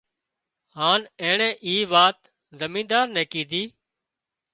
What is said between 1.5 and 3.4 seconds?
اي وات زمينۮار نين